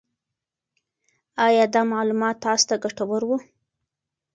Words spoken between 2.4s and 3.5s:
تاسو ته ګټور وو؟